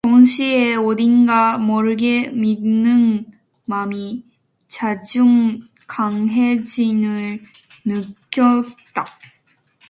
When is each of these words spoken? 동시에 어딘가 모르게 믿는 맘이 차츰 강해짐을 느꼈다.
동시에 0.03 0.73
어딘가 0.77 1.59
모르게 1.59 2.29
믿는 2.31 3.27
맘이 3.67 4.25
차츰 4.67 5.59
강해짐을 5.87 7.43
느꼈다. 7.85 9.05